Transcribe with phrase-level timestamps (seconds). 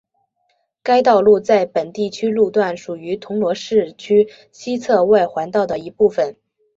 [0.81, 6.37] 该道路在本地区路段属于铜锣市区西侧外环道的一部分。